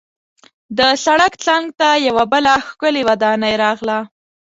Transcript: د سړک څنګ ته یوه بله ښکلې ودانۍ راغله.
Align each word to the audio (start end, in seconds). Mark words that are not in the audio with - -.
د 0.77 0.79
سړک 1.05 1.33
څنګ 1.45 1.65
ته 1.79 1.89
یوه 2.07 2.23
بله 2.33 2.53
ښکلې 2.67 3.01
ودانۍ 3.09 3.53
راغله. 3.63 3.99